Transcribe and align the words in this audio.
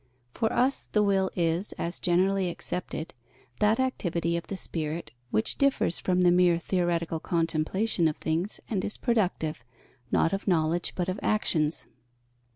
For 0.33 0.51
us, 0.51 0.85
the 0.85 1.03
will 1.03 1.29
is, 1.35 1.73
as 1.73 1.99
generally 1.99 2.49
accepted, 2.49 3.13
that 3.59 3.79
activity 3.79 4.35
of 4.35 4.47
the 4.47 4.57
spirit, 4.57 5.11
which 5.29 5.59
differs 5.59 5.99
from 5.99 6.21
the 6.21 6.31
mere 6.31 6.57
theoretical 6.57 7.19
contemplation 7.19 8.07
of 8.07 8.17
things, 8.17 8.59
and 8.67 8.83
is 8.83 8.97
productive, 8.97 9.63
not 10.11 10.33
of 10.33 10.47
knowledge, 10.47 10.93
but 10.95 11.07
of 11.07 11.19
actions. 11.21 11.85